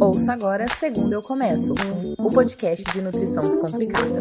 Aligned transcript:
Ouça 0.00 0.32
agora 0.32 0.66
Segundo 0.68 1.12
Eu 1.12 1.22
Começo, 1.22 1.74
o 2.18 2.30
podcast 2.30 2.84
de 2.92 3.00
nutrição 3.00 3.46
descomplicada. 3.48 4.20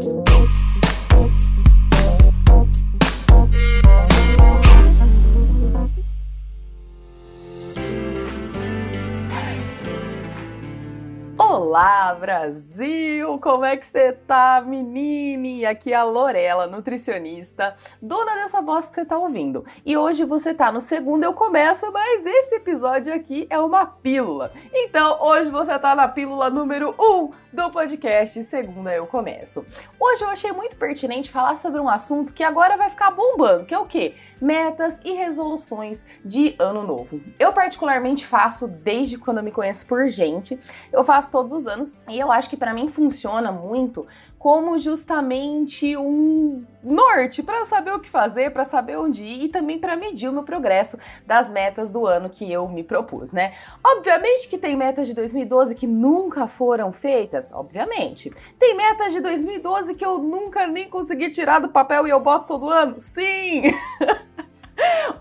Olá, 11.68 12.14
Brasil! 12.14 13.40
Como 13.40 13.66
é 13.66 13.76
que 13.76 13.88
você 13.88 14.14
tá, 14.14 14.64
menine? 14.64 15.66
Aqui 15.66 15.94
é 15.94 15.96
a 15.96 16.04
Lorela, 16.04 16.68
nutricionista, 16.68 17.76
dona 18.00 18.36
dessa 18.36 18.62
voz 18.62 18.88
que 18.88 18.94
você 18.94 19.04
tá 19.04 19.18
ouvindo. 19.18 19.66
E 19.84 19.98
hoje 19.98 20.26
você 20.26 20.54
tá 20.54 20.72
no 20.72 20.80
segundo 20.80 21.24
Eu 21.24 21.34
Começo, 21.34 21.92
mas 21.92 22.24
esse 22.24 22.54
episódio 22.54 23.12
aqui 23.12 23.48
é 23.50 23.58
uma 23.58 23.84
pílula. 23.84 24.52
Então, 24.72 25.18
hoje 25.20 25.50
você 25.50 25.78
tá 25.80 25.96
na 25.96 26.08
pílula 26.08 26.52
número 26.52 26.94
1 27.00 27.04
um 27.04 27.32
do 27.52 27.72
podcast 27.72 28.44
Segunda 28.44 28.94
Eu 28.94 29.08
Começo. 29.08 29.66
Hoje 30.00 30.24
eu 30.24 30.30
achei 30.30 30.52
muito 30.52 30.76
pertinente 30.76 31.32
falar 31.32 31.56
sobre 31.56 31.80
um 31.80 31.90
assunto 31.90 32.34
que 32.34 32.44
agora 32.44 32.76
vai 32.76 32.90
ficar 32.90 33.12
bombando, 33.12 33.66
que 33.66 33.74
é 33.74 33.80
o 33.80 33.86
quê? 33.86 34.14
Metas 34.42 35.00
e 35.06 35.14
resoluções 35.14 36.04
de 36.24 36.54
ano 36.60 36.84
novo. 36.84 37.22
Eu 37.40 37.54
particularmente 37.54 38.28
faço 38.28 38.68
desde 38.68 39.18
quando 39.18 39.38
eu 39.38 39.44
me 39.44 39.54
conheço 39.54 39.86
por 39.86 40.06
gente. 40.10 40.60
Eu 40.92 41.06
faço 41.06 41.32
todos 41.32 41.55
os 41.56 41.68
anos 41.68 41.98
e 42.10 42.20
eu 42.20 42.32
acho 42.32 42.50
que 42.50 42.58
para 42.58 42.74
mim 42.74 42.90
funciona 42.90 43.52
muito 43.52 44.06
como 44.46 44.78
justamente 44.78 45.98
um 45.98 46.64
norte 46.84 47.42
para 47.42 47.66
saber 47.66 47.94
o 47.96 48.00
que 48.00 48.08
fazer, 48.08 48.52
para 48.52 48.64
saber 48.64 48.96
onde 48.96 49.24
ir 49.24 49.46
e 49.46 49.50
também 49.50 49.80
para 49.80 49.96
medir 49.96 50.30
o 50.30 50.32
meu 50.32 50.44
progresso 50.44 51.00
das 51.26 51.50
metas 51.50 51.90
do 51.90 52.06
ano 52.06 52.30
que 52.30 52.52
eu 52.52 52.68
me 52.70 52.84
propus, 52.84 53.32
né? 53.32 53.56
Obviamente 53.84 54.48
que 54.48 54.56
tem 54.56 54.76
metas 54.76 55.08
de 55.08 55.16
2012 55.16 55.74
que 55.74 55.88
nunca 55.88 56.46
foram 56.46 56.94
feitas, 56.94 57.52
obviamente. 57.52 58.32
Tem 58.60 58.78
metas 58.78 59.14
de 59.14 59.20
2012 59.20 59.96
que 59.96 60.06
eu 60.06 60.20
nunca 60.20 60.68
nem 60.68 60.88
consegui 60.88 61.32
tirar 61.32 61.58
do 61.58 61.70
papel 61.70 62.06
e 62.06 62.12
eu 62.12 62.20
boto 62.20 62.46
todo 62.46 62.70
ano? 62.70 63.00
Sim! 63.00 63.64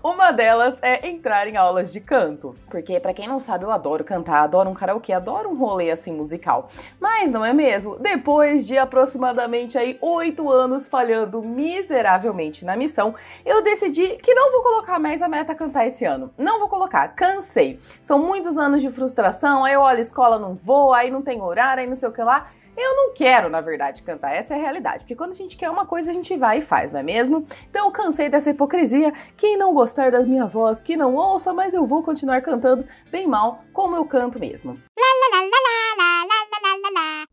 Uma 0.05 0.29
delas 0.29 0.75
é 0.83 1.09
entrar 1.09 1.47
em 1.47 1.57
aulas 1.57 1.91
de 1.91 1.99
canto, 1.99 2.55
porque 2.69 2.99
para 2.99 3.11
quem 3.11 3.27
não 3.27 3.39
sabe, 3.39 3.63
eu 3.63 3.71
adoro 3.71 4.03
cantar, 4.03 4.43
adoro 4.43 4.69
um 4.69 4.73
karaokê, 4.75 5.11
adoro 5.11 5.49
um 5.49 5.55
rolê 5.55 5.89
assim 5.89 6.11
musical. 6.11 6.69
Mas 6.99 7.31
não 7.31 7.43
é 7.43 7.51
mesmo? 7.51 7.97
Depois 7.97 8.67
de 8.67 8.77
aproximadamente 8.77 9.79
aí 9.79 9.97
oito 9.99 10.47
anos 10.51 10.87
falhando 10.87 11.41
miseravelmente 11.41 12.63
na 12.63 12.75
missão, 12.75 13.15
eu 13.43 13.63
decidi 13.63 14.09
que 14.17 14.35
não 14.35 14.51
vou 14.51 14.61
colocar 14.61 14.99
mais 14.99 15.23
a 15.23 15.27
meta 15.27 15.55
cantar 15.55 15.87
esse 15.87 16.05
ano. 16.05 16.31
Não 16.37 16.59
vou 16.59 16.69
colocar, 16.69 17.07
cansei. 17.15 17.79
São 17.99 18.19
muitos 18.19 18.59
anos 18.59 18.83
de 18.83 18.91
frustração, 18.91 19.65
aí 19.65 19.73
eu 19.73 19.81
olho 19.81 20.01
escola, 20.01 20.37
não 20.37 20.53
vou, 20.53 20.93
aí 20.93 21.09
não 21.09 21.23
tem 21.23 21.41
horário, 21.41 21.81
aí 21.81 21.87
não 21.87 21.95
sei 21.95 22.09
o 22.09 22.13
que 22.13 22.21
lá. 22.21 22.51
Eu 22.77 22.95
não 22.95 23.13
quero, 23.13 23.49
na 23.49 23.61
verdade, 23.61 24.03
cantar, 24.03 24.33
essa 24.33 24.53
é 24.53 24.57
a 24.57 24.61
realidade, 24.61 24.99
porque 24.99 25.15
quando 25.15 25.31
a 25.31 25.35
gente 25.35 25.55
quer 25.55 25.69
uma 25.69 25.85
coisa, 25.85 26.11
a 26.11 26.13
gente 26.13 26.35
vai 26.35 26.59
e 26.59 26.61
faz, 26.61 26.91
não 26.91 26.99
é 26.99 27.03
mesmo? 27.03 27.45
Então 27.69 27.85
eu 27.85 27.91
cansei 27.91 28.27
dessa 28.29 28.49
hipocrisia. 28.49 29.13
Quem 29.37 29.57
não 29.57 29.73
gostar 29.73 30.11
da 30.11 30.19
minha 30.21 30.45
voz, 30.45 30.81
que 30.81 30.97
não 30.97 31.15
ouça, 31.15 31.53
mas 31.53 31.73
eu 31.73 31.85
vou 31.85 32.03
continuar 32.03 32.41
cantando 32.41 32.85
bem 33.09 33.27
mal, 33.27 33.63
como 33.71 33.95
eu 33.95 34.05
canto 34.05 34.39
mesmo. 34.39 34.77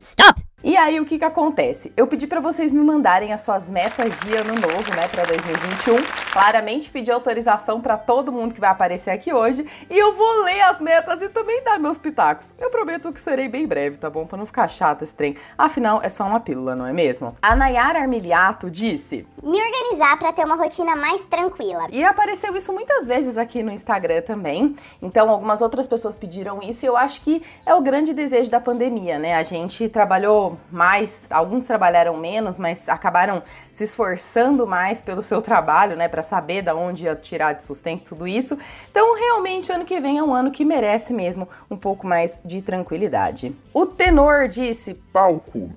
Stop! 0.01 0.52
E 0.65 0.77
aí, 0.77 1.01
o 1.01 1.05
que 1.05 1.19
que 1.19 1.25
acontece? 1.25 1.93
Eu 1.97 2.07
pedi 2.07 2.25
para 2.25 2.39
vocês 2.39 2.71
me 2.71 2.85
mandarem 2.85 3.33
as 3.33 3.41
suas 3.41 3.69
metas 3.69 4.17
de 4.21 4.37
ano 4.37 4.55
novo, 4.55 4.95
né, 4.95 5.09
para 5.09 5.25
2021. 5.25 5.97
Claramente 6.33 6.89
pedi 6.89 7.11
autorização 7.11 7.81
para 7.81 7.99
todo 7.99 8.31
mundo 8.31 8.55
que 8.55 8.61
vai 8.61 8.71
aparecer 8.71 9.11
aqui 9.11 9.33
hoje 9.33 9.69
e 9.91 9.99
eu 9.99 10.15
vou 10.15 10.45
ler 10.45 10.61
as 10.61 10.81
metas 10.81 11.21
e 11.21 11.29
também 11.29 11.65
dar 11.65 11.81
meus 11.81 11.99
pitacos. 11.99 12.55
Eu 12.61 12.71
prometo 12.71 13.13
que 13.13 13.21
serei 13.21 13.49
bem 13.49 13.67
breve, 13.67 13.97
tá 13.97 14.09
bom? 14.09 14.25
Para 14.25 14.39
não 14.39 14.47
ficar 14.47 14.69
chato 14.69 15.03
esse 15.03 15.13
trem. 15.13 15.37
Afinal, 15.59 16.01
é 16.01 16.09
só 16.09 16.23
uma 16.23 16.39
pílula, 16.39 16.77
não 16.77 16.87
é 16.87 16.93
mesmo? 16.93 17.37
A 17.43 17.57
Nayara 17.57 17.99
Armiliato 17.99 18.71
disse: 18.71 19.27
"Me 19.43 19.61
organizar 19.61 20.17
para 20.17 20.33
ter 20.33 20.45
uma 20.45 20.55
rotina 20.55 20.95
mais 20.95 21.23
tranquila". 21.23 21.89
E 21.91 22.05
apareceu 22.05 22.57
isso 22.57 22.73
muitas 22.73 23.09
vezes 23.09 23.37
aqui 23.37 23.65
no 23.65 23.73
Instagram 23.73 24.23
também. 24.23 24.77
Então, 25.03 25.29
algumas 25.29 25.61
outras 25.61 25.89
pessoas 25.89 26.15
pediram 26.15 26.63
isso 26.63 26.87
e 26.87 26.89
eu 26.89 26.97
acho 26.97 27.21
que 27.23 27.43
é 27.67 27.75
o 27.75 27.83
grande 27.83 28.15
desejo 28.15 28.49
da 28.49 28.61
pandemia, 28.61 29.19
né? 29.19 29.35
A 29.35 29.43
gente 29.43 29.89
trabalhou 29.89 30.52
mais, 30.71 31.27
alguns 31.31 31.67
trabalharam 31.67 32.17
menos, 32.17 32.59
mas 32.59 32.89
acabaram 32.89 33.43
se 33.73 33.85
esforçando 33.85 34.67
mais 34.67 35.01
pelo 35.01 35.23
seu 35.23 35.41
trabalho, 35.41 35.97
né, 35.97 36.09
para 36.09 36.23
saber 36.23 36.63
da 36.63 36.75
onde 36.75 37.05
ia 37.05 37.17
tirar 37.17 37.55
de 37.55 37.63
sustento 37.63 38.05
tudo 38.05 38.27
isso. 38.27 38.59
Então, 38.91 39.17
realmente, 39.17 39.73
ano 39.73 39.85
que 39.85 40.01
vem 40.01 40.19
é 40.19 40.23
um 40.23 40.35
ano 40.35 40.51
que 40.51 40.65
merece 40.65 41.13
mesmo 41.13 41.49
um 41.71 41.77
pouco 41.77 42.07
mais 42.07 42.39
de 42.45 42.63
tranquilidade. 42.63 43.55
O 43.73 43.87
tenor 43.87 44.49
disse: 44.49 44.95
palco. 45.13 45.71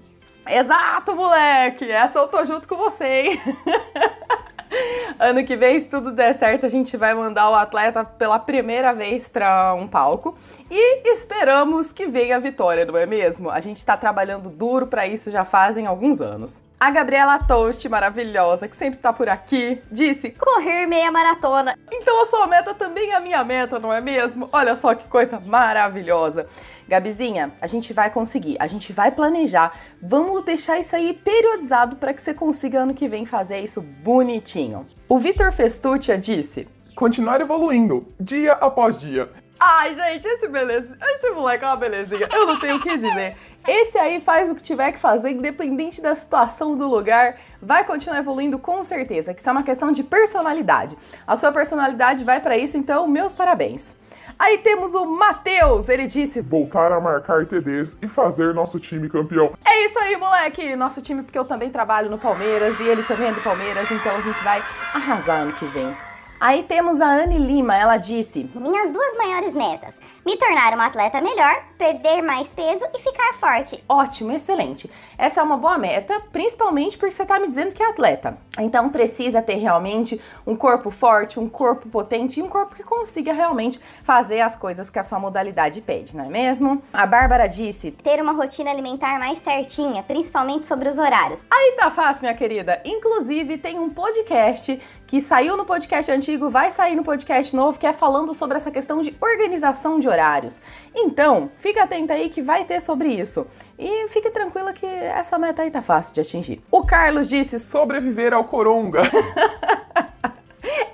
Exato, 0.48 1.16
moleque! 1.16 1.90
Essa 1.90 2.20
eu 2.20 2.28
tô 2.28 2.46
junto 2.46 2.68
com 2.68 2.76
você, 2.76 3.06
hein? 3.06 3.42
ano 5.20 5.46
que 5.46 5.56
vem, 5.56 5.80
se 5.80 5.90
tudo 5.90 6.12
der 6.12 6.34
certo, 6.34 6.66
a 6.66 6.70
gente 6.70 6.96
vai 6.98 7.14
mandar 7.14 7.50
o 7.50 7.56
atleta 7.56 8.04
pela 8.04 8.40
primeira 8.40 8.94
vez 8.94 9.28
para 9.28 9.74
um 9.74 9.88
palco 9.88 10.38
e 10.70 11.10
esperamos 11.12 11.92
que 11.92 12.08
venha 12.08 12.36
a 12.36 12.40
vitória, 12.40 12.86
não 12.86 12.98
é 12.98 13.06
mesmo? 13.06 13.50
A 13.50 13.60
gente 13.60 13.78
está 13.78 13.96
trabalhando 13.96 14.50
duro 14.50 14.88
para 14.88 15.08
isso 15.08 15.30
já 15.30 15.46
fazem 15.46 15.86
alguns 15.86 16.22
anos. 16.22 16.64
A 16.78 16.92
Gabriela 16.92 17.40
Toast, 17.40 17.88
maravilhosa, 17.88 18.68
que 18.68 18.76
sempre 18.76 19.00
tá 19.00 19.14
por 19.14 19.30
aqui, 19.30 19.82
disse: 19.90 20.30
correr 20.32 20.86
meia 20.86 21.10
maratona. 21.10 21.78
Então 21.90 22.22
a 22.22 22.26
sua 22.26 22.48
meta 22.48 22.74
também 22.74 23.12
é 23.12 23.16
a 23.16 23.20
minha 23.22 23.44
meta, 23.44 23.80
não 23.80 23.94
é 23.94 24.02
mesmo? 24.02 24.50
Olha 24.52 24.76
só 24.76 24.94
que 24.94 25.08
coisa 25.08 25.40
maravilhosa. 25.40 26.48
Gabizinha, 26.88 27.52
a 27.60 27.68
gente 27.68 27.94
vai 27.94 28.10
conseguir, 28.10 28.58
a 28.60 28.68
gente 28.68 28.94
vai 28.94 29.12
planejar. 29.12 29.78
Vamos 30.02 30.44
deixar 30.44 30.80
isso 30.80 30.96
aí 30.96 31.14
periodizado 31.14 31.96
para 31.96 32.14
que 32.14 32.22
você 32.22 32.34
consiga 32.34 32.82
ano 32.82 32.94
que 32.94 33.08
vem 33.08 33.26
fazer 33.26 33.60
isso 33.60 33.82
bonitinho. 33.82 34.86
O 35.10 35.18
Vitor 35.18 35.52
Festuccia 35.52 36.18
disse: 36.18 36.68
continuar 36.96 37.42
evoluindo, 37.42 38.08
dia 38.20 38.54
após 38.54 38.98
dia. 38.98 39.30
Ai, 39.60 39.96
gente, 39.96 40.28
esse 40.28 40.48
beleza, 40.48 40.98
esse 41.02 41.30
moleque 41.32 41.64
é 41.64 41.68
uma 41.68 41.78
belezinha. 41.78 42.28
Eu 42.32 42.46
não 42.46 42.60
tenho 42.60 42.76
o 42.76 42.80
que 42.82 42.98
dizer. 42.98 43.36
Esse 43.68 43.98
aí 43.98 44.22
faz 44.22 44.48
o 44.48 44.54
que 44.54 44.62
tiver 44.62 44.92
que 44.92 45.00
fazer, 45.00 45.32
independente 45.32 46.00
da 46.00 46.14
situação 46.14 46.78
do 46.78 46.88
lugar, 46.88 47.38
vai 47.60 47.84
continuar 47.84 48.20
evoluindo 48.20 48.60
com 48.60 48.84
certeza, 48.84 49.34
que 49.34 49.40
isso 49.40 49.50
é 49.50 49.52
uma 49.52 49.64
questão 49.64 49.92
de 49.92 50.04
personalidade. 50.04 50.96
A 51.26 51.36
sua 51.36 51.52
personalidade 51.52 52.24
vai 52.24 52.40
para 52.40 52.56
isso, 52.56 52.78
então 52.78 53.08
meus 53.08 53.34
parabéns. 53.34 53.96
Aí 54.38 54.58
temos 54.58 54.94
o 54.94 55.06
Matheus, 55.06 55.88
ele 55.88 56.08
disse: 56.08 56.42
Voltar 56.42 56.92
a 56.92 57.00
marcar 57.00 57.46
TDs 57.46 57.98
e 58.02 58.08
fazer 58.08 58.54
nosso 58.54 58.80
time 58.80 59.10
campeão. 59.10 59.54
É 59.66 59.86
isso 59.86 59.98
aí, 60.00 60.18
moleque! 60.18 60.76
Nosso 60.76 61.02
time, 61.02 61.24
porque 61.24 61.40
eu 61.40 61.46
também 61.46 61.70
trabalho 61.70 62.10
no 62.10 62.18
Palmeiras 62.18 62.78
e 62.80 62.84
ele 62.84 63.04
também 63.04 63.30
é 63.30 63.32
do 63.32 63.42
Palmeiras, 63.42 63.90
então 63.90 64.16
a 64.16 64.22
gente 64.22 64.44
vai 64.44 64.62
arrasar 64.94 65.42
ano 65.42 65.54
que 65.54 65.66
vem. 65.68 65.96
Aí 66.40 66.64
temos 66.64 67.00
a 67.00 67.08
Anne 67.08 67.38
Lima, 67.38 67.76
ela 67.76 67.98
disse: 67.98 68.50
Minhas 68.54 68.92
duas 68.92 69.18
maiores 69.18 69.54
metas: 69.54 69.96
me 70.26 70.36
tornar 70.38 70.74
uma 70.74 70.88
atleta 70.88 71.22
melhor, 71.22 71.64
perder 71.78 72.22
mais 72.22 72.48
peso 72.50 72.84
e 72.94 73.00
ficar 73.00 73.34
forte. 73.40 73.82
Ótimo, 73.88 74.32
excelente. 74.32 74.92
Essa 75.18 75.40
é 75.40 75.44
uma 75.44 75.56
boa 75.56 75.78
meta, 75.78 76.20
principalmente 76.32 76.98
porque 76.98 77.14
você 77.14 77.22
está 77.22 77.40
me 77.40 77.48
dizendo 77.48 77.74
que 77.74 77.82
é 77.82 77.90
atleta. 77.90 78.38
Então 78.60 78.90
precisa 78.90 79.42
ter 79.42 79.56
realmente 79.56 80.20
um 80.46 80.56
corpo 80.56 80.90
forte, 80.92 81.40
um 81.40 81.48
corpo 81.48 81.88
potente 81.88 82.40
e 82.40 82.44
um 82.44 82.50
corpo 82.50 82.76
que 82.76 82.84
consiga 82.84 83.32
realmente 83.32 83.80
fazer 84.04 84.42
as 84.42 84.58
coisas 84.58 84.90
que 84.90 85.00
a 85.00 85.04
sua 85.04 85.20
modalidade 85.20 85.80
pede, 85.82 86.18
não 86.18 86.26
é 86.26 86.30
mesmo? 86.30 86.84
A 86.92 87.06
Bárbara 87.06 87.48
disse: 87.48 87.92
ter 87.92 88.22
uma 88.22 88.34
rotina 88.34 88.72
alimentar 88.72 89.18
mais 89.20 89.40
certinha, 89.40 90.04
principalmente 90.04 90.68
sobre 90.68 90.90
os 90.90 90.98
horários. 90.98 91.40
Aí 91.50 91.76
tá 91.78 91.90
fácil, 91.92 92.24
minha 92.24 92.36
querida. 92.36 92.82
Inclusive, 92.84 93.58
tem 93.58 93.80
um 93.80 93.90
podcast 93.90 94.82
que 95.08 95.22
saiu 95.22 95.56
no 95.56 95.66
podcast 95.66 96.12
antigo, 96.12 96.50
vai 96.50 96.72
sair 96.72 96.96
no 96.96 97.04
podcast 97.04 97.56
novo, 97.56 97.78
que 97.78 97.86
é 97.86 97.94
falando 97.94 98.34
sobre 98.34 98.58
essa 98.58 98.72
questão 98.72 99.02
de 99.02 99.16
organização 99.22 100.00
de 100.00 100.08
horários. 100.08 100.60
Então, 100.94 101.52
fica 101.60 101.84
atenta 101.84 102.14
aí 102.14 102.30
que 102.30 102.42
vai 102.42 102.66
ter 102.66 102.80
sobre 102.80 103.10
isso. 103.10 103.46
E 103.78 104.08
fique 104.10 104.30
tranquila 104.30 104.74
que 104.74 104.86
essa 104.86 105.38
meta 105.38 105.62
aí 105.62 105.70
tá 105.70 105.82
fácil 105.82 106.14
de 106.14 106.22
atingir. 106.22 106.64
O 106.72 106.86
Carlos 106.86 107.28
disse 107.28 107.60
sobreviver 107.60 108.34
ao 108.34 108.46
coronga. 108.46 109.02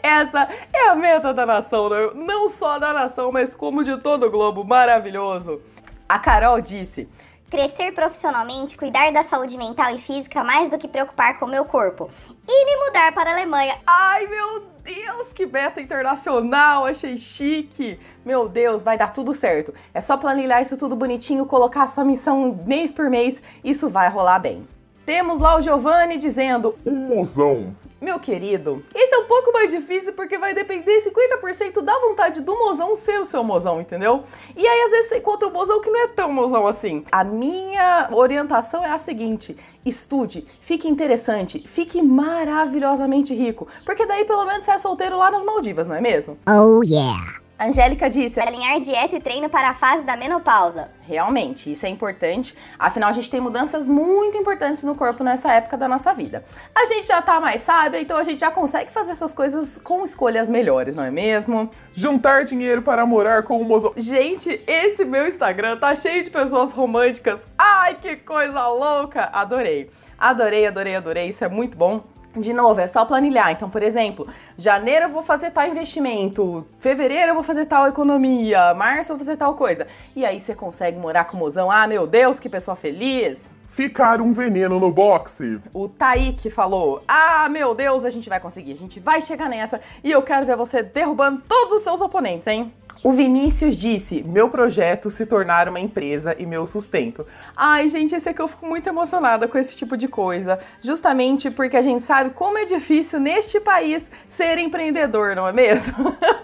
Essa 0.04 0.50
é 0.74 0.90
a 0.90 0.96
meta 0.96 1.34
da 1.34 1.46
nação, 1.46 1.90
né? 1.90 2.10
não 2.16 2.50
só 2.50 2.78
da 2.78 2.92
nação, 2.92 3.31
mas 3.31 3.56
como 3.56 3.84
de 3.84 3.98
todo 3.98 4.25
o 4.25 4.31
globo. 4.31 4.64
Maravilhoso. 4.64 5.62
A 6.10 6.19
Carol 6.19 6.60
disse: 6.60 7.07
crescer 7.51 7.92
profissionalmente, 7.92 8.77
cuidar 8.77 9.12
da 9.12 9.24
saúde 9.24 9.57
mental 9.57 9.94
e 9.94 10.00
física 10.00 10.42
mais 10.42 10.71
do 10.71 10.77
que 10.77 10.88
preocupar 10.88 11.38
com 11.38 11.45
o 11.45 11.50
meu 11.50 11.65
corpo 11.65 12.09
e 12.48 12.65
me 12.65 12.86
mudar 12.86 13.13
para 13.13 13.30
a 13.30 13.33
Alemanha. 13.33 13.75
Ai, 13.86 14.25
meu 14.25 14.63
Deus, 14.81 15.33
que 15.33 15.45
meta 15.45 15.81
internacional, 15.81 16.86
achei 16.86 17.18
chique. 17.18 18.00
Meu 18.25 18.48
Deus, 18.48 18.83
vai 18.83 18.98
dar 18.98 19.12
tudo 19.13 19.36
certo. 19.36 19.74
É 19.94 20.00
só 20.00 20.15
planilhar 20.15 20.62
isso 20.62 20.77
tudo 20.77 20.95
bonitinho, 20.95 21.45
colocar 21.45 21.83
a 21.83 21.88
sua 21.88 22.06
missão 22.06 22.57
mês 22.65 22.94
por 22.94 23.09
mês, 23.09 23.42
isso 23.63 23.89
vai 23.89 24.09
rolar 24.09 24.39
bem. 24.39 24.65
Temos 25.06 25.39
lá 25.42 25.57
o 25.57 25.62
Giovanni 25.62 26.18
dizendo: 26.18 26.80
Um 26.86 26.95
mozão. 26.95 27.75
Meu 28.00 28.19
querido, 28.19 28.83
é 29.13 29.18
um 29.18 29.25
pouco 29.25 29.52
mais 29.52 29.72
difícil 29.72 30.13
porque 30.13 30.38
vai 30.38 30.54
depender 30.54 31.02
50% 31.02 31.81
da 31.81 31.98
vontade 32.00 32.42
do 32.42 32.58
mozão 32.58 32.96
ser 32.96 33.19
o 33.19 33.25
seu 33.25 33.44
mozão, 33.44 33.81
entendeu? 33.81 34.24
E 34.56 34.66
aí, 34.66 34.81
às 34.81 34.92
vezes, 34.92 35.10
você 35.10 35.18
encontra 35.18 35.48
um 35.48 35.52
mozão 35.52 35.81
que 35.81 35.90
não 35.90 36.02
é 36.02 36.08
tão 36.08 36.31
mozão 36.31 36.68
assim. 36.68 37.04
A 37.12 37.24
minha 37.24 38.10
orientação 38.12 38.86
é 38.86 38.92
a 38.92 39.00
seguinte: 39.00 39.58
estude, 39.86 40.48
fique 40.62 40.88
interessante, 40.88 41.60
fique 41.68 42.02
maravilhosamente 42.02 43.34
rico. 43.34 43.68
Porque 43.86 44.06
daí, 44.06 44.25
pelo 44.25 44.46
menos, 44.46 44.66
você 44.66 44.72
é 44.72 44.78
solteiro 44.78 45.18
lá 45.18 45.31
nas 45.31 45.44
Maldivas, 45.44 45.88
não 45.88 45.96
é 45.96 46.02
mesmo? 46.02 46.38
Oh, 46.48 46.81
yeah! 46.84 47.41
Angélica 47.62 48.10
disse: 48.10 48.40
alinhar 48.40 48.80
dieta 48.80 49.16
e 49.16 49.22
treino 49.22 49.48
para 49.48 49.69
a 49.69 49.74
fase 49.75 50.04
da 50.04 50.18
menopausa. 50.18 50.90
Realmente, 51.04 51.72
isso 51.72 51.86
é 51.86 51.90
importante. 51.90 52.58
Afinal, 52.80 53.12
a 53.12 53.13
gente 53.13 53.30
tem 53.30 53.40
mudanças 53.40 53.88
muito 53.88 54.36
importantes 54.36 54.81
no 54.81 54.96
corpo 54.96 55.24
nessa 55.24 55.54
época 55.54 55.78
da 55.78 55.88
nossa 55.88 56.12
vida. 56.12 56.44
A 56.74 56.86
gente 56.88 57.08
já 57.08 57.22
tá 57.22 57.40
mais 57.40 57.62
sábia, 57.62 58.02
então 58.02 58.18
a 58.18 58.24
gente 58.24 58.40
já 58.40 58.50
consegue 58.50 58.92
fazer 58.92 59.12
essas 59.12 59.31
coisas 59.31 59.78
com 59.84 60.04
escolhas 60.04 60.50
melhores, 60.50 60.96
não 60.96 61.04
é 61.04 61.12
mesmo? 61.12 61.69
Juntar 61.94 62.46
dinheiro 62.46 62.81
para 62.81 63.06
morar 63.06 63.44
com 63.44 63.62
o 63.62 63.64
mozão. 63.64 63.94
Gente, 63.96 64.60
esse 64.66 65.06
meu 65.06 65.28
Instagram 65.28 65.78
tá 65.78 65.96
cheio 65.96 66.24
de 66.24 66.31
pessoas 66.31 66.74
românticas. 66.74 67.44
Ai, 67.56 67.96
que 68.02 68.16
coisa 68.16 68.68
louca! 68.69 69.30
Adorei. 69.31 69.92
Adorei, 70.18 70.66
adorei, 70.66 70.96
adorei. 70.96 71.30
Isso 71.30 71.44
é 71.44 71.48
muito 71.48 71.78
bom. 71.78 72.04
De 72.36 72.54
novo, 72.54 72.80
é 72.80 72.88
só 72.88 73.04
planilhar. 73.04 73.51
Então, 73.51 73.69
por 73.69 73.83
exemplo, 73.83 74.28
janeiro 74.57 75.06
eu 75.06 75.10
vou 75.10 75.22
fazer 75.22 75.51
tal 75.51 75.68
investimento, 75.68 76.66
fevereiro 76.80 77.31
eu 77.31 77.36
vou 77.36 77.44
fazer 77.44 77.66
tal 77.66 77.88
economia, 77.88 78.74
março 78.74 79.12
eu 79.12 79.18
vou 79.18 79.25
fazer 79.25 79.38
tal 79.38 79.56
coisa. 79.56 79.86
E 80.16 80.25
aí 80.25 80.39
você 80.39 80.56
consegue 80.56 80.98
morar 80.98 81.25
com 81.25 81.36
o 81.36 81.39
mozão. 81.39 81.69
Ah, 81.69 81.86
meu 81.88 82.07
Deus, 82.07 82.39
que 82.39 82.50
pessoa 82.50 82.75
feliz! 82.75 83.51
Ficar 83.71 84.19
um 84.19 84.33
veneno 84.33 84.79
no 84.81 84.91
boxe. 84.91 85.59
O 85.73 85.88
Taik 85.88 86.50
falou: 86.51 87.01
Ah, 87.07 87.47
meu 87.50 87.73
Deus, 87.73 88.03
a 88.03 88.09
gente 88.09 88.27
vai 88.27 88.39
conseguir, 88.39 88.73
a 88.73 88.77
gente 88.77 89.00
vai 89.00 89.21
chegar 89.21 89.50
nessa 89.50 89.79
e 90.03 90.12
eu 90.12 90.21
quero 90.21 90.45
ver 90.45 90.57
você 90.57 90.83
derrubando 90.83 91.41
todos 91.47 91.75
os 91.75 91.81
seus 91.81 92.01
oponentes, 92.01 92.47
hein? 92.47 92.73
O 93.03 93.12
Vinícius 93.13 93.75
disse: 93.75 94.21
Meu 94.23 94.50
projeto 94.50 95.09
se 95.09 95.25
tornar 95.25 95.69
uma 95.69 95.79
empresa 95.79 96.35
e 96.38 96.45
meu 96.45 96.68
sustento. 96.68 97.25
Ai, 97.56 97.88
gente, 97.88 98.13
esse 98.13 98.29
aqui 98.29 98.41
eu 98.41 98.47
fico 98.47 98.65
muito 98.65 98.88
emocionada 98.88 99.47
com 99.47 99.57
esse 99.57 99.75
tipo 99.75 99.97
de 99.97 100.07
coisa. 100.07 100.59
Justamente 100.83 101.50
porque 101.50 101.77
a 101.77 101.81
gente 101.81 102.03
sabe 102.03 102.31
como 102.31 102.57
é 102.57 102.65
difícil 102.65 103.19
neste 103.19 103.59
país 103.59 104.12
ser 104.27 104.57
empreendedor, 104.57 105.35
não 105.35 105.47
é 105.47 105.53
mesmo? 105.53 106.15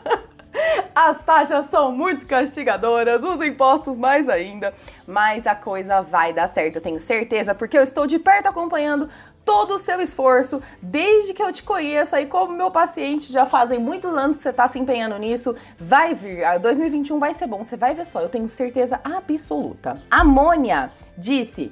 As 0.99 1.23
taxas 1.23 1.65
são 1.69 1.91
muito 1.91 2.25
castigadoras, 2.25 3.23
os 3.23 3.39
impostos 3.45 3.95
mais 3.99 4.27
ainda, 4.27 4.73
mas 5.05 5.45
a 5.45 5.53
coisa 5.53 6.01
vai 6.01 6.33
dar 6.33 6.47
certo, 6.47 6.77
eu 6.77 6.81
tenho 6.81 6.99
certeza, 6.99 7.53
porque 7.53 7.77
eu 7.77 7.83
estou 7.83 8.07
de 8.07 8.17
perto 8.17 8.47
acompanhando 8.47 9.07
todo 9.45 9.75
o 9.75 9.77
seu 9.77 10.01
esforço, 10.01 10.59
desde 10.81 11.35
que 11.35 11.43
eu 11.43 11.53
te 11.53 11.61
conheço 11.61 12.15
aí 12.15 12.25
como 12.25 12.51
meu 12.51 12.71
paciente, 12.71 13.31
já 13.31 13.45
fazem 13.45 13.77
muitos 13.77 14.11
anos 14.11 14.37
que 14.37 14.41
você 14.41 14.49
está 14.49 14.67
se 14.67 14.79
empenhando 14.79 15.19
nisso, 15.19 15.55
vai 15.79 16.15
vir, 16.15 16.41
2021 16.59 17.19
vai 17.19 17.35
ser 17.35 17.45
bom, 17.45 17.63
você 17.63 17.77
vai 17.77 17.93
ver 17.93 18.07
só, 18.07 18.19
eu 18.19 18.29
tenho 18.29 18.49
certeza 18.49 18.99
absoluta. 19.03 20.01
Amônia 20.09 20.89
disse: 21.15 21.71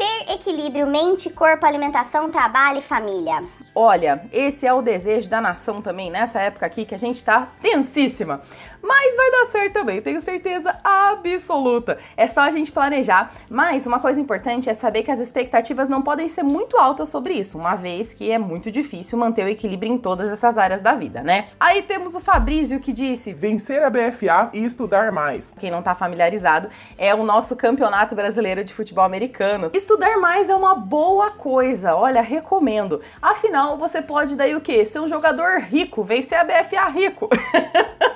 ter 0.00 0.32
equilíbrio 0.32 0.86
mente, 0.86 1.28
corpo, 1.28 1.66
alimentação, 1.66 2.30
trabalho 2.30 2.78
e 2.78 2.82
família. 2.82 3.44
Olha, 3.74 4.24
esse 4.32 4.66
é 4.66 4.72
o 4.72 4.80
desejo 4.80 5.28
da 5.28 5.42
nação 5.42 5.82
também 5.82 6.10
nessa 6.10 6.40
época 6.40 6.64
aqui 6.64 6.86
que 6.86 6.94
a 6.94 6.98
gente 6.98 7.22
tá 7.22 7.48
tensíssima. 7.60 8.40
Mas 8.82 9.16
vai 9.16 9.30
dar 9.30 9.46
certo 9.46 9.72
também, 9.72 10.00
tenho 10.00 10.20
certeza 10.20 10.76
absoluta. 10.82 11.98
É 12.16 12.26
só 12.26 12.40
a 12.40 12.50
gente 12.50 12.72
planejar. 12.72 13.32
Mas 13.48 13.86
uma 13.86 14.00
coisa 14.00 14.20
importante 14.20 14.68
é 14.68 14.74
saber 14.74 15.02
que 15.02 15.10
as 15.10 15.20
expectativas 15.20 15.88
não 15.88 16.02
podem 16.02 16.28
ser 16.28 16.42
muito 16.42 16.76
altas 16.76 17.08
sobre 17.08 17.34
isso, 17.34 17.58
uma 17.58 17.74
vez 17.74 18.12
que 18.12 18.30
é 18.30 18.38
muito 18.38 18.70
difícil 18.70 19.18
manter 19.18 19.44
o 19.44 19.48
equilíbrio 19.48 19.92
em 19.92 19.98
todas 19.98 20.30
essas 20.30 20.56
áreas 20.58 20.82
da 20.82 20.94
vida, 20.94 21.22
né? 21.22 21.48
Aí 21.58 21.82
temos 21.82 22.14
o 22.14 22.20
Fabrício 22.20 22.80
que 22.80 22.92
disse: 22.92 23.32
vencer 23.32 23.82
a 23.82 23.90
BFA 23.90 24.50
e 24.52 24.64
estudar 24.64 25.12
mais. 25.12 25.54
Quem 25.58 25.70
não 25.70 25.82
tá 25.82 25.94
familiarizado, 25.94 26.68
é 26.96 27.14
o 27.14 27.22
nosso 27.22 27.56
Campeonato 27.56 28.14
Brasileiro 28.14 28.64
de 28.64 28.74
Futebol 28.74 29.04
Americano. 29.04 29.70
Estudar 29.74 30.18
mais 30.18 30.48
é 30.48 30.54
uma 30.54 30.74
boa 30.74 31.30
coisa, 31.30 31.94
olha, 31.94 32.22
recomendo. 32.22 33.00
Afinal, 33.20 33.76
você 33.76 34.02
pode 34.02 34.36
daí 34.36 34.54
o 34.54 34.60
quê? 34.60 34.84
Ser 34.84 35.00
um 35.00 35.08
jogador 35.08 35.60
rico, 35.60 36.02
vencer 36.02 36.38
a 36.38 36.44
BFA 36.44 36.88
rico. 36.88 37.28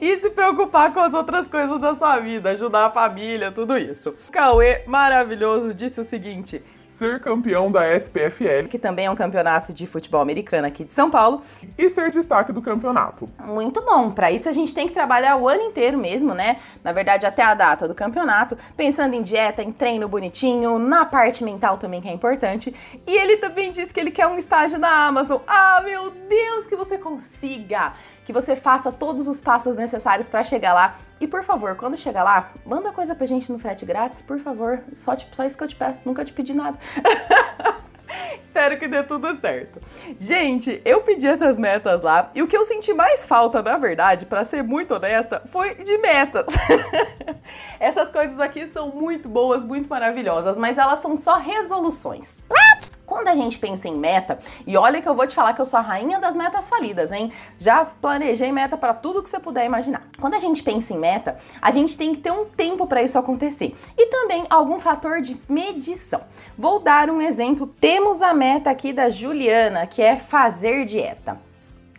e 0.02 0.18
se 0.18 0.30
preocupar 0.30 0.92
com 0.94 1.00
as 1.00 1.12
outras 1.12 1.46
coisas 1.48 1.78
da 1.80 1.94
sua 1.94 2.18
vida, 2.18 2.50
ajudar 2.50 2.86
a 2.86 2.90
família, 2.90 3.52
tudo 3.52 3.76
isso. 3.76 4.14
O 4.28 4.32
Cauê, 4.32 4.82
maravilhoso, 4.86 5.74
disse 5.74 6.00
o 6.00 6.04
seguinte: 6.04 6.62
ser 6.90 7.20
campeão 7.20 7.70
da 7.70 7.96
SPFL, 7.96 8.68
que 8.68 8.78
também 8.78 9.06
é 9.06 9.10
um 9.10 9.16
campeonato 9.16 9.72
de 9.72 9.86
futebol 9.86 10.20
americano 10.20 10.66
aqui 10.66 10.84
de 10.84 10.92
São 10.92 11.10
Paulo, 11.10 11.42
e 11.78 11.88
ser 11.88 12.10
destaque 12.10 12.52
do 12.52 12.60
campeonato. 12.60 13.28
Muito 13.44 13.80
bom. 13.82 14.10
Para 14.10 14.30
isso 14.30 14.48
a 14.48 14.52
gente 14.52 14.74
tem 14.74 14.86
que 14.86 14.94
trabalhar 14.94 15.36
o 15.36 15.48
ano 15.48 15.62
inteiro 15.62 15.96
mesmo, 15.96 16.34
né? 16.34 16.58
Na 16.84 16.92
verdade, 16.92 17.24
até 17.26 17.42
a 17.42 17.54
data 17.54 17.88
do 17.88 17.94
campeonato, 17.94 18.56
pensando 18.76 19.14
em 19.14 19.22
dieta, 19.22 19.62
em 19.62 19.72
treino 19.72 20.08
bonitinho, 20.08 20.78
na 20.78 21.04
parte 21.04 21.42
mental 21.42 21.78
também 21.78 22.00
que 22.00 22.08
é 22.08 22.12
importante. 22.12 22.74
E 23.06 23.16
ele 23.16 23.36
também 23.36 23.72
disse 23.72 23.92
que 23.92 24.00
ele 24.00 24.10
quer 24.10 24.26
um 24.26 24.36
estágio 24.36 24.78
na 24.78 25.06
Amazon. 25.06 25.38
Ah, 25.46 25.82
meu 25.84 26.10
Deus, 26.10 26.66
que 26.66 26.76
você 26.76 26.98
consiga! 26.98 27.92
que 28.30 28.32
você 28.32 28.54
faça 28.54 28.92
todos 28.92 29.26
os 29.26 29.40
passos 29.40 29.74
necessários 29.74 30.28
para 30.28 30.44
chegar 30.44 30.72
lá. 30.72 30.94
E 31.20 31.26
por 31.26 31.44
favor, 31.44 31.76
quando 31.76 31.96
chegar 31.96 32.24
lá, 32.24 32.50
manda 32.64 32.90
coisa 32.92 33.14
pra 33.14 33.26
gente 33.26 33.52
no 33.52 33.58
frete 33.58 33.84
grátis, 33.84 34.22
por 34.22 34.38
favor. 34.40 34.80
Só, 34.94 35.14
tipo, 35.14 35.36
só 35.36 35.44
isso 35.44 35.56
que 35.56 35.62
eu 35.62 35.68
te 35.68 35.76
peço, 35.76 36.02
nunca 36.06 36.24
te 36.24 36.32
pedi 36.32 36.54
nada. 36.54 36.78
Espero 38.42 38.78
que 38.78 38.88
dê 38.88 39.02
tudo 39.02 39.36
certo. 39.36 39.80
Gente, 40.18 40.80
eu 40.84 41.02
pedi 41.02 41.26
essas 41.26 41.58
metas 41.58 42.02
lá 42.02 42.30
e 42.34 42.42
o 42.42 42.48
que 42.48 42.56
eu 42.56 42.64
senti 42.64 42.92
mais 42.92 43.26
falta, 43.26 43.62
na 43.62 43.76
verdade, 43.76 44.26
para 44.26 44.42
ser 44.44 44.62
muito 44.62 44.94
honesta, 44.94 45.42
foi 45.52 45.76
de 45.76 45.96
metas. 45.98 46.46
Essas 47.78 48.10
coisas 48.10 48.38
aqui 48.40 48.66
são 48.66 48.88
muito 48.88 49.28
boas, 49.28 49.64
muito 49.64 49.88
maravilhosas, 49.88 50.58
mas 50.58 50.78
elas 50.78 51.00
são 51.00 51.16
só 51.16 51.36
resoluções. 51.36 52.38
Quando 53.10 53.26
a 53.26 53.34
gente 53.34 53.58
pensa 53.58 53.88
em 53.88 53.96
meta, 53.96 54.38
e 54.64 54.76
olha 54.76 55.02
que 55.02 55.08
eu 55.08 55.16
vou 55.16 55.26
te 55.26 55.34
falar 55.34 55.52
que 55.52 55.60
eu 55.60 55.64
sou 55.64 55.80
a 55.80 55.82
rainha 55.82 56.20
das 56.20 56.36
metas 56.36 56.68
falidas, 56.68 57.10
hein? 57.10 57.32
Já 57.58 57.84
planejei 57.84 58.52
meta 58.52 58.76
para 58.76 58.94
tudo 58.94 59.20
que 59.20 59.28
você 59.28 59.40
puder 59.40 59.66
imaginar. 59.66 60.04
Quando 60.20 60.34
a 60.34 60.38
gente 60.38 60.62
pensa 60.62 60.94
em 60.94 60.96
meta, 60.96 61.36
a 61.60 61.72
gente 61.72 61.98
tem 61.98 62.14
que 62.14 62.20
ter 62.20 62.30
um 62.30 62.44
tempo 62.44 62.86
para 62.86 63.02
isso 63.02 63.18
acontecer 63.18 63.76
e 63.98 64.06
também 64.06 64.46
algum 64.48 64.78
fator 64.78 65.20
de 65.20 65.36
medição. 65.48 66.20
Vou 66.56 66.78
dar 66.78 67.10
um 67.10 67.20
exemplo. 67.20 67.66
Temos 67.80 68.22
a 68.22 68.32
meta 68.32 68.70
aqui 68.70 68.92
da 68.92 69.08
Juliana, 69.08 69.88
que 69.88 70.00
é 70.00 70.14
fazer 70.14 70.84
dieta. 70.84 71.49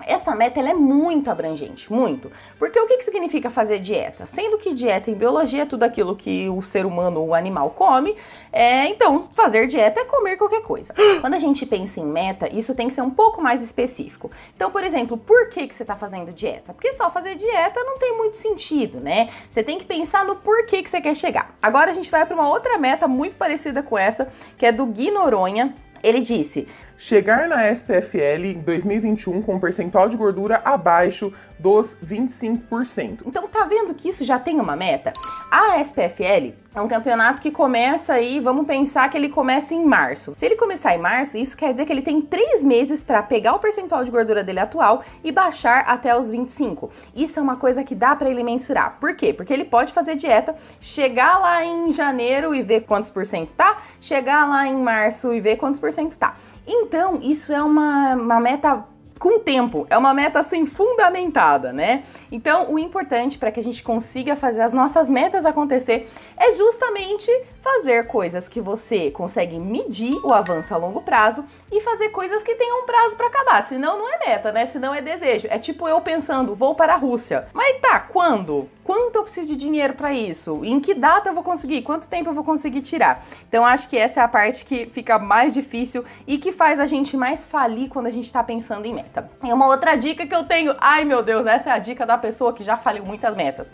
Essa 0.06 0.36
meta 0.36 0.60
é 0.60 0.74
muito 0.74 1.30
abrangente, 1.30 1.92
muito. 1.92 2.32
Porque 2.58 2.80
o 2.80 2.88
que, 2.88 2.98
que 2.98 3.06
significa 3.06 3.50
fazer 3.50 3.80
dieta? 3.80 4.26
Sendo 4.26 4.58
que 4.58 4.74
dieta 4.74 5.10
em 5.10 5.14
biologia 5.14 5.64
é 5.64 5.66
tudo 5.66 5.84
aquilo 5.84 6.16
que 6.16 6.50
o 6.50 6.62
ser 6.62 6.86
humano 6.86 7.22
ou 7.22 7.30
o 7.30 7.34
animal 7.34 7.72
come, 7.72 8.16
é, 8.52 8.88
então 8.88 9.24
fazer 9.34 9.68
dieta 9.68 10.02
é 10.02 10.06
comer 10.06 10.38
qualquer 10.38 10.62
coisa. 10.62 10.94
Quando 11.22 11.34
a 11.34 11.40
gente 11.40 11.66
pensa 11.66 12.00
em 12.00 12.06
meta, 12.06 12.54
isso 12.54 12.76
tem 12.76 12.88
que 12.88 12.94
ser 12.94 13.02
um 13.02 13.10
pouco 13.10 13.42
mais 13.42 13.62
específico. 13.64 14.32
Então, 14.56 14.72
por 14.72 14.84
exemplo, 14.84 15.18
por 15.18 15.50
que, 15.50 15.68
que 15.68 15.76
você 15.76 15.84
está 15.84 15.96
fazendo 15.96 16.32
dieta? 16.32 16.74
Porque 16.74 16.94
só 16.94 17.10
fazer 17.10 17.36
dieta 17.36 17.80
não 17.84 17.98
tem 17.98 18.18
muito 18.18 18.38
sentido, 18.38 19.00
né? 19.00 19.30
Você 19.50 19.64
tem 19.64 19.78
que 19.78 19.86
pensar 19.86 20.26
no 20.26 20.36
porquê 20.36 20.84
que 20.84 20.90
você 20.90 21.02
quer 21.02 21.16
chegar. 21.16 21.56
Agora 21.62 21.92
a 21.92 21.94
gente 21.94 22.10
vai 22.10 22.26
para 22.26 22.36
uma 22.36 22.50
outra 22.50 22.78
meta 22.78 23.08
muito 23.08 23.36
parecida 23.36 23.82
com 23.82 23.98
essa, 23.98 24.32
que 24.58 24.66
é 24.66 24.72
do 24.72 24.86
Gui 24.86 25.12
Noronha. 25.12 25.76
Ele 26.04 26.20
disse: 26.20 26.68
chegar 27.02 27.50
na 27.50 27.68
SPFL 27.68 28.46
em 28.46 28.60
2021 28.60 29.42
com 29.42 29.56
um 29.56 29.60
percentual 29.60 30.08
de 30.08 30.16
gordura 30.16 30.62
abaixo 30.64 31.34
dos 31.62 31.96
25%. 32.04 33.20
Então 33.26 33.48
tá 33.48 33.66
vendo 33.66 33.94
que 33.94 34.10
isso 34.10 34.26
já 34.26 34.40
tem 34.40 34.60
uma 34.60 34.76
meta? 34.76 35.14
A 35.52 35.80
SPFL 35.80 36.56
é 36.74 36.82
um 36.82 36.88
campeonato 36.88 37.42
que 37.42 37.52
começa 37.52 38.14
aí, 38.14 38.40
vamos 38.40 38.66
pensar 38.66 39.10
que 39.12 39.18
ele 39.18 39.30
começa 39.30 39.76
em 39.76 39.86
março. 39.86 40.34
Se 40.38 40.46
ele 40.46 40.56
começar 40.56 40.96
em 40.96 40.98
março, 40.98 41.38
isso 41.38 41.56
quer 41.56 41.72
dizer 41.72 41.86
que 41.86 41.92
ele 41.92 42.02
tem 42.02 42.20
três 42.22 42.64
meses 42.64 43.04
para 43.04 43.22
pegar 43.22 43.54
o 43.54 43.60
percentual 43.60 44.04
de 44.04 44.10
gordura 44.10 44.44
dele 44.44 44.60
atual 44.60 45.04
e 45.24 45.32
baixar 45.32 45.82
até 45.82 46.18
os 46.18 46.32
25. 46.32 46.90
Isso 47.16 47.40
é 47.40 47.44
uma 47.44 47.58
coisa 47.58 47.84
que 47.84 47.94
dá 47.94 48.16
para 48.16 48.30
ele 48.30 48.44
mensurar. 48.44 48.98
Por 49.00 49.16
quê? 49.16 49.32
Porque 49.32 49.54
ele 49.54 49.66
pode 49.66 49.94
fazer 49.94 50.16
dieta, 50.16 50.56
chegar 50.80 51.38
lá 51.38 51.64
em 51.64 51.92
janeiro 51.92 52.56
e 52.56 52.64
ver 52.64 52.82
quantos 52.82 53.12
por 53.12 53.26
cento 53.26 53.52
tá, 53.54 53.82
chegar 54.00 54.48
lá 54.48 54.66
em 54.66 54.78
março 54.78 55.32
e 55.32 55.40
ver 55.40 55.58
quantos 55.58 55.80
por 55.80 55.92
cento 55.92 56.18
tá. 56.18 56.36
Então, 56.66 57.20
isso 57.22 57.52
é 57.52 57.62
uma, 57.62 58.16
uma 58.16 58.40
meta 58.40 58.86
com 59.22 59.38
tempo, 59.38 59.86
é 59.88 59.96
uma 59.96 60.16
meta 60.16 60.40
assim 60.40 60.66
fundamentada, 60.66 61.72
né? 61.72 62.06
Então, 62.32 62.74
o 62.74 62.80
importante 62.80 63.38
para 63.38 63.52
que 63.52 63.60
a 63.60 63.64
gente 63.64 63.84
consiga 63.84 64.36
fazer 64.36 64.62
as 64.62 64.74
nossas 64.74 65.12
metas 65.12 65.46
acontecer 65.46 66.10
é 66.36 66.52
justamente 66.54 67.32
fazer 67.62 68.08
coisas 68.08 68.50
que 68.50 68.60
você 68.60 69.12
consegue 69.12 69.60
medir 69.60 70.12
o 70.26 70.34
avanço 70.34 70.74
a 70.74 70.78
longo 70.78 71.04
prazo 71.04 71.46
e 71.72 71.80
fazer 71.82 72.10
coisas 72.10 72.42
que 72.42 72.56
tenham 72.56 72.82
um 72.82 72.86
prazo 72.88 73.16
para 73.16 73.28
acabar. 73.28 73.62
Senão 73.64 74.00
não 74.00 74.12
é 74.12 74.18
meta, 74.26 74.52
né? 74.52 74.66
Senão 74.66 74.92
é 74.92 75.04
desejo. 75.04 75.48
É 75.52 75.60
tipo 75.60 75.88
eu 75.88 76.02
pensando, 76.02 76.56
vou 76.56 76.74
para 76.74 76.96
a 76.96 76.98
Rússia. 76.98 77.48
Mas 77.54 77.80
tá, 77.80 78.00
quando? 78.00 78.68
Quanto 78.84 79.18
eu 79.18 79.24
preciso 79.24 79.50
de 79.50 79.56
dinheiro 79.56 79.94
para 79.94 80.12
isso? 80.12 80.66
Em 80.66 80.80
que 80.80 80.96
data 80.96 81.30
eu 81.30 81.36
vou 81.36 81.44
conseguir? 81.44 81.84
Quanto 81.84 82.08
tempo 82.08 82.32
eu 82.32 82.34
vou 82.34 82.44
conseguir 82.44 82.82
tirar? 82.82 83.24
Então 83.48 83.64
acho 83.64 83.88
que 83.88 83.96
essa 83.96 84.20
é 84.20 84.24
a 84.24 84.28
parte 84.28 84.66
que 84.66 84.88
fica 84.88 85.20
mais 85.20 85.54
difícil 85.54 86.04
e 86.26 86.40
que 86.40 86.52
faz 86.52 86.80
a 86.80 86.88
gente 86.88 87.16
mais 87.16 87.46
falir 87.46 87.88
quando 87.88 88.08
a 88.08 88.12
gente 88.12 88.26
está 88.26 88.44
pensando 88.44 88.86
em 88.88 88.94
meta. 88.94 89.11
E 89.44 89.52
uma 89.52 89.68
outra 89.68 89.96
dica 89.96 90.26
que 90.26 90.36
eu 90.36 90.44
tenho, 90.44 90.76
ai 90.80 91.04
meu 91.04 91.22
Deus, 91.24 91.46
essa 91.46 91.70
é 91.70 91.74
a 91.74 91.80
dica 91.80 92.06
da 92.06 92.18
pessoa 92.18 92.54
que 92.54 92.64
já 92.64 92.78
faliu 92.78 93.04
muitas 93.06 93.36
metas 93.36 93.72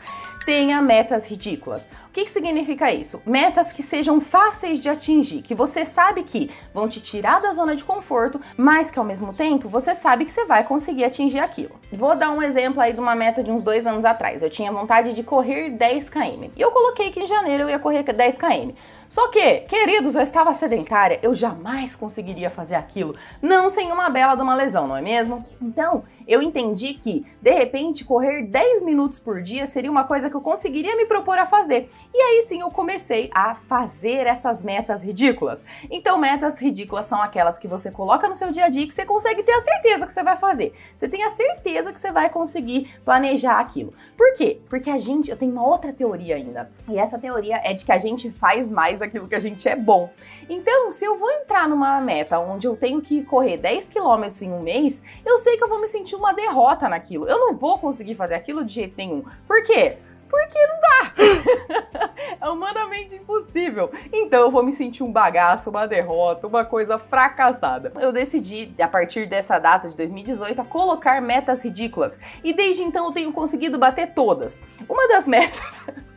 tenha 0.48 0.82
metas 0.82 1.28
ridículas. 1.28 1.90
O 2.08 2.14
que, 2.14 2.24
que 2.24 2.32
significa 2.32 2.90
isso? 2.90 3.22
Metas 3.26 3.74
que 3.74 3.84
sejam 3.84 4.22
fáceis 4.22 4.80
de 4.80 4.88
atingir, 4.88 5.42
que 5.42 5.54
você 5.54 5.84
sabe 5.84 6.24
que 6.24 6.50
vão 6.74 6.88
te 6.88 7.02
tirar 7.02 7.42
da 7.42 7.52
zona 7.52 7.76
de 7.76 7.84
conforto, 7.84 8.40
mas 8.56 8.90
que 8.90 8.98
ao 8.98 9.04
mesmo 9.04 9.34
tempo 9.34 9.68
você 9.68 9.94
sabe 9.94 10.24
que 10.24 10.32
você 10.32 10.46
vai 10.46 10.64
conseguir 10.64 11.04
atingir 11.04 11.40
aquilo. 11.40 11.76
Vou 11.92 12.16
dar 12.16 12.32
um 12.32 12.42
exemplo 12.42 12.80
aí 12.80 12.94
de 12.94 13.00
uma 13.02 13.14
meta 13.14 13.44
de 13.44 13.52
uns 13.52 13.62
dois 13.62 13.86
anos 13.86 14.06
atrás. 14.06 14.42
Eu 14.42 14.50
tinha 14.50 14.72
vontade 14.72 15.12
de 15.12 15.22
correr 15.22 15.72
10 15.72 16.10
km. 16.10 16.50
E 16.56 16.62
eu 16.62 16.72
coloquei 16.72 17.12
que 17.12 17.20
em 17.20 17.28
janeiro 17.28 17.64
eu 17.64 17.70
ia 17.70 17.78
correr 17.78 18.04
10 18.04 18.38
km. 18.38 18.72
Só 19.08 19.30
que, 19.30 19.62
queridos, 19.62 20.16
eu 20.16 20.22
estava 20.22 20.54
sedentária, 20.54 21.20
eu 21.24 21.34
jamais 21.34 21.96
conseguiria 21.96 22.50
fazer 22.50 22.76
aquilo, 22.76 23.16
não 23.42 23.70
sem 23.70 23.92
uma 23.92 24.10
bela 24.10 24.36
de 24.36 24.42
uma 24.42 24.56
lesão, 24.56 24.88
não 24.88 24.98
é 24.98 25.02
mesmo? 25.02 25.46
Então, 25.62 26.04
eu 26.28 26.42
entendi 26.42 26.94
que, 26.96 27.26
de 27.42 27.52
repente, 27.52 28.04
correr 28.04 28.44
10 28.44 28.82
minutos 28.82 29.18
por 29.18 29.42
dia 29.42 29.66
seria 29.66 29.90
uma 29.90 30.04
coisa 30.04 30.30
que 30.30 30.36
eu 30.36 30.42
conseguiria 30.42 30.96
me 30.98 31.06
propor 31.06 31.40
a 31.40 31.46
fazer. 31.46 31.90
E 32.14 32.18
aí 32.18 32.46
sim 32.48 32.60
eu 32.60 32.70
comecei 32.70 33.30
a 33.34 33.56
fazer 33.56 34.28
essas 34.28 34.62
metas 34.62 35.02
ridículas. 35.02 35.64
Então, 35.90 36.18
metas 36.18 36.60
ridículas 36.60 37.06
são 37.06 37.22
aquelas 37.22 37.58
que 37.58 37.68
você 37.68 37.90
coloca 37.90 38.28
no 38.28 38.36
seu 38.36 38.52
dia 38.52 38.66
a 38.66 38.70
dia 38.70 38.86
que 38.86 38.94
você 38.94 39.06
consegue 39.06 39.42
ter 39.42 39.54
a 39.54 39.62
certeza 39.62 40.06
que 40.06 40.12
você 40.12 40.24
vai 40.24 40.36
fazer. 40.36 40.74
Você 40.98 41.08
tem 41.08 41.24
a 41.24 41.30
certeza 41.30 41.94
que 41.94 42.00
você 42.00 42.12
vai 42.12 42.30
conseguir 42.30 42.94
planejar 43.06 43.60
aquilo. 43.60 43.94
Por 44.18 44.36
quê? 44.36 44.60
Porque 44.70 44.90
a 44.90 44.98
gente, 44.98 45.32
eu 45.32 45.38
tenho 45.38 45.54
uma 45.54 45.66
outra 45.66 45.94
teoria 45.94 46.36
ainda. 46.36 46.70
E 46.90 46.98
essa 46.98 47.18
teoria 47.18 47.62
é 47.64 47.74
de 47.74 47.86
que 47.86 47.92
a 47.92 47.98
gente 47.98 48.32
faz 48.32 48.70
mais 48.70 48.97
aquilo 49.02 49.28
que 49.28 49.36
a 49.36 49.40
gente 49.40 49.68
é 49.68 49.76
bom. 49.76 50.12
Então, 50.50 50.92
se 50.92 51.06
eu 51.06 51.18
vou 51.18 51.30
entrar 51.32 51.68
numa 51.68 52.00
meta 52.02 52.40
onde 52.40 52.68
eu 52.68 52.76
tenho 52.76 53.02
que 53.02 53.24
correr 53.24 53.58
10 53.58 53.90
quilômetros 53.90 54.42
em 54.42 54.52
um 54.52 54.62
mês, 54.62 55.02
eu 55.26 55.38
sei 55.40 55.58
que 55.58 55.64
eu 55.64 55.70
vou 55.70 55.80
me 55.80 55.88
sentir 55.88 56.16
uma 56.16 56.34
derrota 56.34 56.88
naquilo. 56.88 57.28
Eu 57.28 57.40
não 57.40 57.56
vou 57.56 57.78
conseguir 57.80 58.16
fazer 58.16 58.36
aquilo 58.36 58.64
de 58.64 58.74
jeito 58.74 58.96
nenhum. 58.98 59.24
Por 59.48 59.64
quê? 59.64 59.98
Porque 60.30 60.60
não 60.68 60.80
dá. 60.82 62.12
é 62.42 62.50
humanamente 62.50 63.16
impossível. 63.16 63.90
Então 64.12 64.42
eu 64.42 64.52
vou 64.52 64.64
me 64.64 64.74
sentir 64.74 65.04
um 65.04 65.12
bagaço, 65.12 65.70
uma 65.70 65.88
derrota, 65.88 66.48
uma 66.48 66.66
coisa 66.66 67.00
fracassada. 67.00 67.94
Eu 68.00 68.12
decidi, 68.12 68.74
a 68.80 68.88
partir 68.88 69.26
dessa 69.28 69.58
data 69.58 69.88
de 69.88 69.96
2018, 69.96 70.62
a 70.62 70.66
colocar 70.66 71.22
metas 71.22 71.64
ridículas. 71.64 72.20
E 72.44 72.54
desde 72.54 72.84
então 72.84 73.06
eu 73.06 73.12
tenho 73.12 73.32
conseguido 73.32 73.78
bater 73.78 74.14
todas. 74.14 74.60
Uma 74.88 75.08
das 75.08 75.26
metas. 75.26 75.86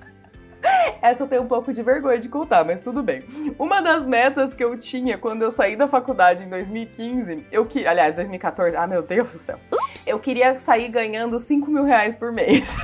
Essa 1.02 1.23
eu 1.23 1.29
tenho 1.29 1.43
um 1.43 1.49
pouco 1.49 1.73
de 1.73 1.83
vergonha 1.83 2.19
de 2.19 2.29
contar, 2.29 2.64
mas 2.64 2.81
tudo 2.81 3.02
bem. 3.02 3.25
Uma 3.59 3.81
das 3.81 4.05
metas 4.05 4.55
que 4.55 4.62
eu 4.62 4.79
tinha 4.79 5.19
quando 5.19 5.43
eu 5.43 5.50
saí 5.50 5.76
da 5.76 5.88
faculdade 5.88 6.45
em 6.45 6.49
2015, 6.49 7.47
eu 7.50 7.67
que, 7.67 7.87
aliás, 7.87 8.14
2014, 8.14 8.76
ah 8.76 8.87
meu 8.87 9.02
Deus 9.02 9.33
do 9.33 9.38
céu, 9.38 9.59
Ups. 9.73 10.07
eu 10.07 10.19
queria 10.19 10.59
sair 10.59 10.88
ganhando 10.88 11.38
5 11.38 11.71
mil 11.71 11.85
reais 11.85 12.14
por 12.14 12.33
mês. 12.33 12.76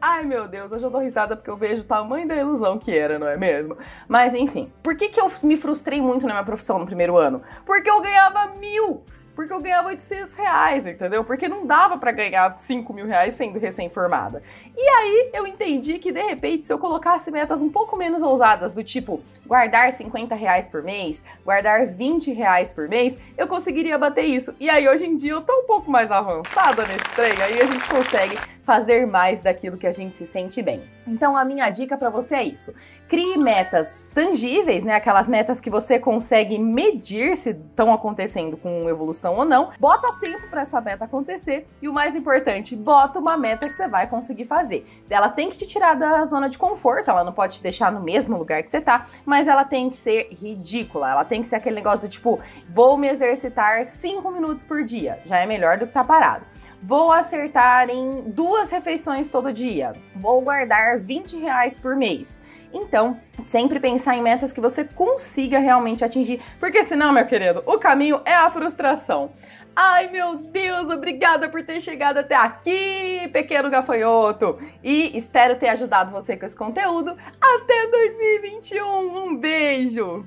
Ai 0.00 0.24
meu 0.24 0.46
Deus, 0.46 0.72
hoje 0.72 0.84
eu 0.84 0.90
dou 0.90 1.00
risada 1.00 1.36
porque 1.36 1.50
eu 1.50 1.56
vejo 1.56 1.82
o 1.82 1.84
tamanho 1.84 2.26
da 2.26 2.34
ilusão 2.34 2.78
que 2.78 2.96
era, 2.96 3.18
não 3.18 3.26
é 3.26 3.36
mesmo? 3.36 3.76
Mas 4.06 4.34
enfim, 4.34 4.72
por 4.82 4.96
que, 4.96 5.08
que 5.08 5.20
eu 5.20 5.30
me 5.42 5.56
frustrei 5.56 6.00
muito 6.00 6.26
na 6.26 6.34
minha 6.34 6.44
profissão 6.44 6.78
no 6.78 6.86
primeiro 6.86 7.16
ano? 7.16 7.42
Porque 7.66 7.90
eu 7.90 8.00
ganhava 8.00 8.54
mil! 8.54 9.04
Porque 9.38 9.52
eu 9.52 9.60
ganhava 9.60 9.86
800 9.90 10.34
reais, 10.34 10.84
entendeu? 10.84 11.22
Porque 11.22 11.46
não 11.46 11.64
dava 11.64 11.96
para 11.96 12.10
ganhar 12.10 12.58
5 12.58 12.92
mil 12.92 13.06
reais 13.06 13.34
sendo 13.34 13.56
recém-formada. 13.56 14.42
E 14.76 14.80
aí 14.80 15.30
eu 15.32 15.46
entendi 15.46 16.00
que 16.00 16.10
de 16.10 16.20
repente, 16.20 16.66
se 16.66 16.72
eu 16.72 16.78
colocasse 16.80 17.30
metas 17.30 17.62
um 17.62 17.70
pouco 17.70 17.96
menos 17.96 18.20
ousadas, 18.20 18.74
do 18.74 18.82
tipo 18.82 19.22
guardar 19.46 19.92
50 19.92 20.34
reais 20.34 20.66
por 20.66 20.82
mês, 20.82 21.22
guardar 21.44 21.86
20 21.86 22.32
reais 22.32 22.72
por 22.72 22.88
mês, 22.88 23.16
eu 23.36 23.46
conseguiria 23.46 23.96
bater 23.96 24.24
isso. 24.24 24.52
E 24.58 24.68
aí 24.68 24.88
hoje 24.88 25.06
em 25.06 25.14
dia 25.14 25.30
eu 25.30 25.40
tô 25.42 25.52
um 25.52 25.66
pouco 25.68 25.88
mais 25.88 26.10
avançada 26.10 26.84
nesse 26.84 27.08
trem, 27.14 27.40
aí 27.40 27.60
a 27.60 27.64
gente 27.64 27.88
consegue 27.88 28.36
fazer 28.64 29.06
mais 29.06 29.40
daquilo 29.40 29.78
que 29.78 29.86
a 29.86 29.92
gente 29.92 30.16
se 30.16 30.26
sente 30.26 30.60
bem. 30.60 30.82
Então 31.06 31.36
a 31.36 31.44
minha 31.44 31.70
dica 31.70 31.96
para 31.96 32.10
você 32.10 32.34
é 32.34 32.42
isso. 32.42 32.74
Crie 33.08 33.38
metas 33.38 33.88
tangíveis, 34.14 34.84
né? 34.84 34.94
Aquelas 34.94 35.26
metas 35.26 35.62
que 35.62 35.70
você 35.70 35.98
consegue 35.98 36.58
medir 36.58 37.38
se 37.38 37.50
estão 37.50 37.90
acontecendo 37.90 38.54
com 38.54 38.86
evolução 38.86 39.36
ou 39.36 39.46
não. 39.46 39.70
Bota 39.80 40.06
tempo 40.20 40.50
para 40.50 40.60
essa 40.60 40.78
meta 40.78 41.06
acontecer 41.06 41.66
e 41.80 41.88
o 41.88 41.92
mais 41.92 42.14
importante, 42.14 42.76
bota 42.76 43.18
uma 43.18 43.38
meta 43.38 43.66
que 43.66 43.72
você 43.72 43.88
vai 43.88 44.06
conseguir 44.06 44.44
fazer. 44.44 44.86
Ela 45.08 45.30
tem 45.30 45.48
que 45.48 45.56
te 45.56 45.66
tirar 45.66 45.94
da 45.94 46.22
zona 46.26 46.50
de 46.50 46.58
conforto, 46.58 47.08
ela 47.10 47.24
não 47.24 47.32
pode 47.32 47.56
te 47.56 47.62
deixar 47.62 47.90
no 47.90 48.00
mesmo 48.00 48.36
lugar 48.36 48.62
que 48.62 48.70
você 48.70 48.80
tá, 48.80 49.06
mas 49.24 49.48
ela 49.48 49.64
tem 49.64 49.88
que 49.88 49.96
ser 49.96 50.28
ridícula. 50.32 51.10
Ela 51.10 51.24
tem 51.24 51.40
que 51.40 51.48
ser 51.48 51.56
aquele 51.56 51.76
negócio 51.76 52.00
do 52.06 52.10
tipo, 52.10 52.38
vou 52.68 52.98
me 52.98 53.08
exercitar 53.08 53.86
5 53.86 54.30
minutos 54.30 54.64
por 54.64 54.84
dia. 54.84 55.20
Já 55.24 55.38
é 55.38 55.46
melhor 55.46 55.78
do 55.78 55.86
que 55.86 55.90
estar 55.92 56.02
tá 56.02 56.06
parado. 56.06 56.44
Vou 56.82 57.10
acertar 57.10 57.88
em 57.88 58.30
duas 58.30 58.70
refeições 58.70 59.28
todo 59.28 59.52
dia. 59.52 59.94
Vou 60.14 60.42
guardar 60.42 60.98
20 60.98 61.38
reais 61.38 61.76
por 61.76 61.96
mês. 61.96 62.40
Então, 62.72 63.18
sempre 63.46 63.80
pensar 63.80 64.16
em 64.16 64.22
metas 64.22 64.52
que 64.52 64.60
você 64.60 64.84
consiga 64.84 65.58
realmente 65.58 66.04
atingir, 66.04 66.40
porque 66.60 66.84
senão, 66.84 67.12
meu 67.12 67.26
querido, 67.26 67.62
o 67.66 67.78
caminho 67.78 68.20
é 68.24 68.34
a 68.34 68.50
frustração. 68.50 69.32
Ai 69.74 70.08
meu 70.08 70.36
Deus, 70.36 70.90
obrigada 70.90 71.48
por 71.48 71.64
ter 71.64 71.80
chegado 71.80 72.18
até 72.18 72.34
aqui, 72.34 73.28
pequeno 73.32 73.70
gafanhoto! 73.70 74.58
E 74.82 75.16
espero 75.16 75.56
ter 75.56 75.68
ajudado 75.68 76.10
você 76.10 76.36
com 76.36 76.44
esse 76.44 76.56
conteúdo. 76.56 77.16
Até 77.40 77.86
2021, 77.86 79.24
um 79.24 79.36
beijo! 79.36 80.26